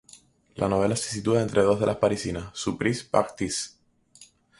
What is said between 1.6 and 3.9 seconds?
dos de las parisinas "surprise-parties".